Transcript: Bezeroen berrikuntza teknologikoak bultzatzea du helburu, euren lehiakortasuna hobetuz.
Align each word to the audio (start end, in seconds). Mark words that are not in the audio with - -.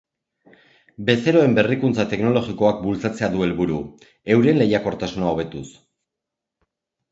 Bezeroen 1.09 1.53
berrikuntza 1.59 2.05
teknologikoak 2.13 2.81
bultzatzea 2.87 3.31
du 3.35 3.45
helburu, 3.49 3.79
euren 4.39 4.61
lehiakortasuna 4.65 5.31
hobetuz. 5.37 5.65